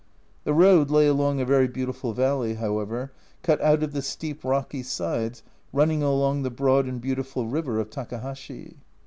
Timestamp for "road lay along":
0.55-1.39